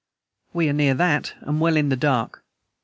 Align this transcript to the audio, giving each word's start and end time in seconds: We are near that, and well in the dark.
We 0.51 0.67
are 0.67 0.73
near 0.73 0.95
that, 0.95 1.35
and 1.41 1.61
well 1.61 1.77
in 1.77 1.89
the 1.89 1.95
dark. 1.95 2.43